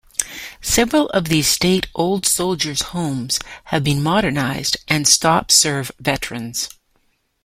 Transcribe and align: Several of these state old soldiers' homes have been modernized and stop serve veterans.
Several 0.63 1.09
of 1.09 1.25
these 1.25 1.47
state 1.47 1.85
old 1.93 2.25
soldiers' 2.25 2.81
homes 2.81 3.37
have 3.65 3.83
been 3.83 4.01
modernized 4.01 4.77
and 4.87 5.07
stop 5.07 5.51
serve 5.51 5.91
veterans. 5.99 6.69